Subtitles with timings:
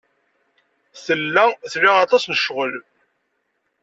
[1.05, 2.73] Tella tla aṭas n ccɣel.